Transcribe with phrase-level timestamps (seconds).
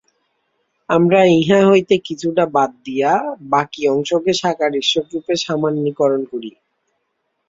[0.89, 3.11] আমরা ইহা হইতে কিছুটা বাদ দিয়া
[3.51, 6.51] বাকী অংশকে সাকার ঈশ্বররূপে সামান্যীকরণ করি।